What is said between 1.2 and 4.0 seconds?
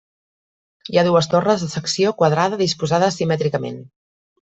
torres de secció quadrada disposades simètricament.